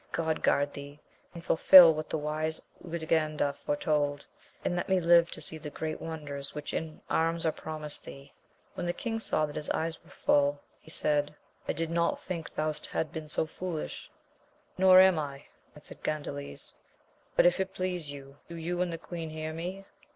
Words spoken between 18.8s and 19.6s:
and the queen hear